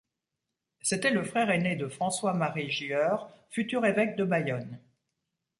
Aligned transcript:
C'était 0.81 1.11
le 1.11 1.23
frère 1.23 1.51
aîné 1.51 1.75
de 1.75 1.87
François-Marie 1.87 2.71
Gieure, 2.71 3.29
futur 3.51 3.85
évêque 3.85 4.15
de 4.15 4.23
Bayonne. 4.23 4.79